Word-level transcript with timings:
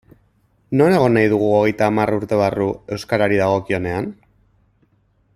Non 0.79 0.95
egon 0.99 1.13
nahi 1.17 1.29
dugu 1.33 1.49
hogeita 1.57 1.89
hamar 1.89 2.13
urte 2.19 2.39
barru 2.39 2.69
euskarari 2.97 3.37
dagokionean? 3.43 4.09